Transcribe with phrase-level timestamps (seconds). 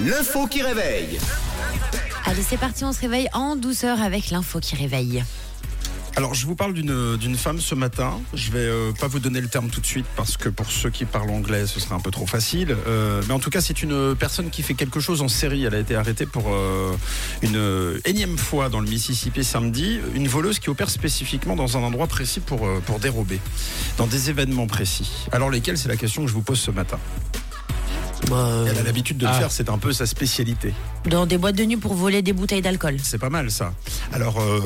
[0.00, 1.20] L'info qui réveille.
[2.24, 5.22] Allez, c'est parti, on se réveille en douceur avec l'info qui réveille.
[6.16, 8.20] Alors, je vous parle d'une femme ce matin.
[8.34, 10.90] Je vais euh, pas vous donner le terme tout de suite parce que pour ceux
[10.90, 12.76] qui parlent anglais, ce serait un peu trop facile.
[12.86, 15.64] Euh, mais en tout cas, c'est une personne qui fait quelque chose en série.
[15.64, 16.92] Elle a été arrêtée pour euh,
[17.42, 19.98] une énième fois dans le Mississippi samedi.
[20.14, 23.40] Une voleuse qui opère spécifiquement dans un endroit précis pour, euh, pour dérober,
[23.98, 25.26] dans des événements précis.
[25.32, 26.98] Alors, lesquels C'est la question que je vous pose ce matin.
[28.26, 29.38] Elle a l'habitude de le Ah.
[29.38, 30.72] faire, c'est un peu sa spécialité.
[31.08, 32.96] Dans des boîtes de nuit pour voler des bouteilles d'alcool.
[33.02, 33.74] C'est pas mal ça.
[34.12, 34.60] Alors, euh,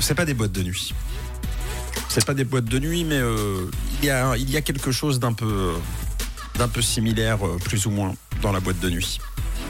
[0.00, 0.92] c'est pas des boîtes de nuit.
[2.08, 3.70] C'est pas des boîtes de nuit, mais euh,
[4.02, 5.72] il, y a, il y a quelque chose d'un peu,
[6.58, 9.20] d'un peu similaire, euh, plus ou moins, dans la boîte de nuit.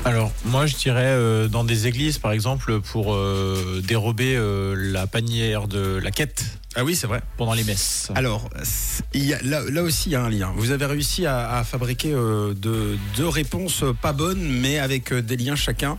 [0.04, 5.06] Alors, moi, je dirais euh, dans des églises, par exemple, pour euh, dérober euh, la
[5.06, 6.44] panière de la quête
[6.76, 7.20] Ah oui, c'est vrai.
[7.36, 8.08] pendant les messes.
[8.14, 10.52] Alors, c'est- il y a, là, là aussi, il y a un lien.
[10.56, 15.20] Vous avez réussi à, à fabriquer euh, de- deux réponses pas bonnes, mais avec euh,
[15.20, 15.98] des liens chacun.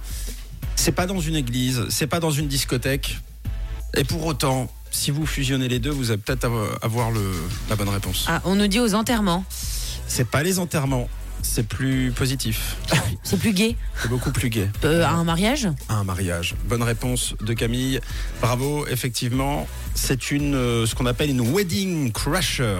[0.76, 3.20] C'est pas dans une église, c'est pas dans une discothèque.
[3.96, 7.32] Et pour autant, si vous fusionnez les deux, vous allez peut-être avoir- avoir le,
[7.70, 8.26] la bonne réponse.
[8.28, 9.44] Ah, on nous dit aux enterrements.
[10.08, 11.08] C'est pas les enterrements,
[11.42, 12.78] c'est plus positif.
[13.24, 13.76] C'est plus gay.
[14.02, 14.70] C'est beaucoup plus gai.
[14.84, 15.68] Euh, à un mariage?
[15.90, 16.56] Un mariage.
[16.66, 18.00] Bonne réponse de Camille.
[18.42, 22.80] Bravo, effectivement, c'est une euh, ce qu'on appelle une wedding crasher.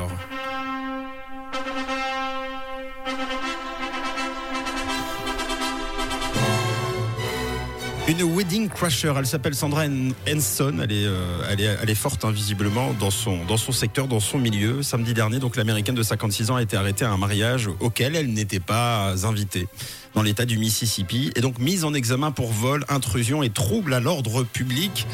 [8.10, 11.96] Une wedding crasher, elle s'appelle Sandra Hen- Henson, elle est, euh, elle est, elle est
[11.96, 14.82] forte hein, visiblement dans son, dans son secteur, dans son milieu.
[14.82, 18.34] Samedi dernier, donc l'américaine de 56 ans a été arrêtée à un mariage auquel elle
[18.34, 19.68] n'était pas invitée
[20.16, 24.00] dans l'état du Mississippi et donc mise en examen pour vol, intrusion et trouble à
[24.00, 25.06] l'ordre public.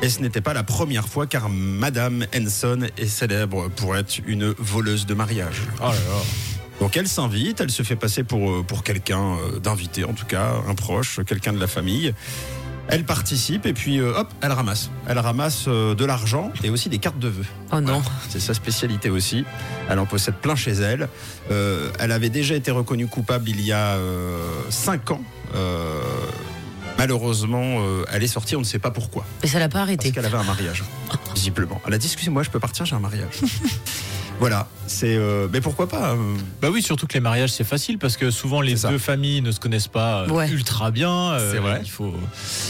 [0.00, 4.54] Et ce n'était pas la première fois car Madame Henson est célèbre pour être une
[4.56, 5.60] voleuse de mariage.
[5.80, 6.47] Oh là là.
[6.80, 10.26] Donc elle s'invite, elle se fait passer pour, euh, pour quelqu'un euh, d'invité, en tout
[10.26, 12.14] cas un proche, quelqu'un de la famille.
[12.90, 14.88] Elle participe et puis euh, hop, elle ramasse.
[15.06, 17.44] Elle ramasse euh, de l'argent et aussi des cartes de vœux.
[17.72, 18.00] Oh non.
[18.30, 19.44] C'est sa spécialité aussi.
[19.90, 21.08] Elle en possède plein chez elle.
[21.50, 24.40] Euh, elle avait déjà été reconnue coupable il y a euh,
[24.70, 25.20] cinq ans.
[26.96, 27.78] Malheureusement,
[28.12, 29.24] elle est sortie, on ne sait pas pourquoi.
[29.42, 30.10] Mais ça l'a pas Parce arrêté.
[30.10, 30.82] qu'elle avait un mariage,
[31.32, 31.80] visiblement.
[31.86, 33.34] Elle a dit Excusez-moi, je peux partir, j'ai un mariage.
[34.40, 35.16] voilà, c'est.
[35.16, 36.16] euh, mais pourquoi pas euh,
[36.62, 39.50] Bah oui, surtout que les mariages, c'est facile parce que souvent les deux familles ne
[39.50, 40.48] se connaissent pas euh, Ouais.
[40.50, 41.10] ultra bien.
[41.32, 41.80] euh, C'est vrai.
[41.82, 42.14] Il faut.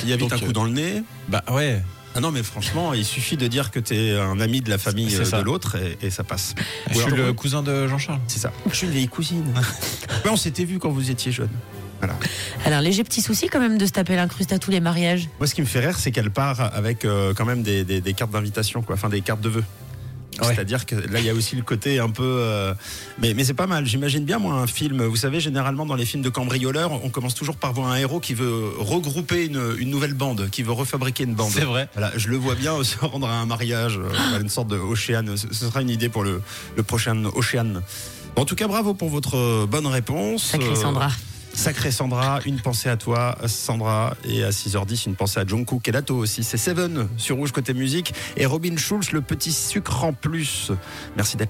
[0.05, 1.03] Il y a vite Donc, un coup euh, dans le nez.
[1.29, 1.83] Bah ouais.
[2.15, 4.79] Ah non, mais franchement, il suffit de dire que tu es un ami de la
[4.79, 6.55] famille euh, de l'autre et, et ça passe.
[6.91, 8.21] Je suis le cousin de Jean-Charles.
[8.27, 8.51] C'est ça.
[8.71, 9.45] Je suis une vieille cousine.
[10.25, 11.51] ouais, on s'était vu quand vous étiez jeune.
[12.01, 12.15] Voilà.
[12.65, 15.29] Alors, léger petit souci quand même de se taper l'incruste à tous les mariages.
[15.39, 18.01] Moi, ce qui me fait rire, c'est qu'elle part avec euh, quand même des, des-
[18.01, 18.95] des cartes d'invitation, quoi.
[18.95, 19.65] Enfin, des cartes de vœux.
[20.41, 20.55] Ouais.
[20.55, 22.23] C'est-à-dire que là, il y a aussi le côté un peu.
[22.25, 22.75] euh,
[23.21, 23.87] Mais, mais c'est pas mal.
[23.87, 25.03] J'imagine bien, moi, un film.
[25.05, 28.21] Vous savez, généralement, dans les films de cambrioleurs, on commence toujours par voir un héros
[28.21, 31.51] qui veut regrouper une, une nouvelle bande, qui veut refabriquer une bande.
[31.53, 31.89] C'est vrai.
[31.95, 34.77] Voilà, je le vois bien se rendre à un mariage, euh, à une sorte de
[34.77, 35.37] Océane.
[35.37, 36.41] Ce sera une idée pour le,
[36.77, 37.83] le prochain Océane.
[38.37, 40.45] En tout cas, bravo pour votre euh, bonne réponse.
[40.45, 41.09] Sacré Euh, Sandra.
[41.59, 44.17] Sacré Sandra, une pensée à toi, Sandra.
[44.23, 46.45] Et à 6h10, une pensée à Jungkook et Lato aussi.
[46.45, 48.15] C'est Seven sur Rouge côté musique.
[48.37, 50.71] Et Robin Schulz, le petit sucre en plus.
[51.17, 51.47] Merci d'être